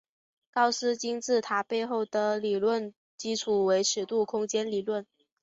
[0.51, 5.05] 高斯金字塔背后的理论基础为尺度空间理论。